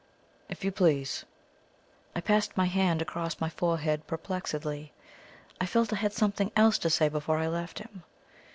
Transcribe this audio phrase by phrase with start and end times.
[0.49, 1.25] "If you please."
[2.15, 4.91] I passed my hand across my forehead perplexedly,
[5.61, 8.01] I felt I had something else to say before I left him.